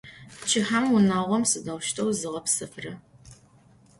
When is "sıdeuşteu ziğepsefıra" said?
1.51-2.93